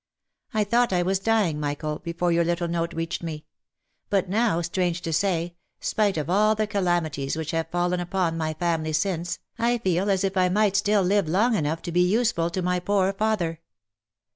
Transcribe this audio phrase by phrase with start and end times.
[0.51, 3.45] I thought I was dying, Michael, before your little note reached me;
[4.09, 8.55] but now, strange to say, spite of all the calamities which have fallen upon my
[8.55, 12.49] family since, I feel as if I might still live long enough to be useful
[12.49, 13.59] to my poor father.